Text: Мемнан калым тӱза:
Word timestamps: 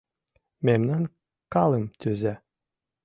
Мемнан 0.65 1.03
калым 1.53 1.85
тӱза: 1.99 2.35